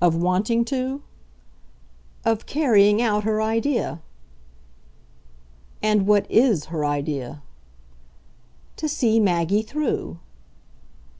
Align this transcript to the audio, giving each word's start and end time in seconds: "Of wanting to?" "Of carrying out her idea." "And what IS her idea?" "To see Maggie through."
"Of 0.00 0.16
wanting 0.16 0.64
to?" 0.64 1.02
"Of 2.24 2.46
carrying 2.46 3.00
out 3.00 3.22
her 3.22 3.40
idea." 3.40 4.02
"And 5.80 6.04
what 6.04 6.28
IS 6.28 6.64
her 6.64 6.84
idea?" 6.84 7.44
"To 8.74 8.88
see 8.88 9.20
Maggie 9.20 9.62
through." 9.62 10.18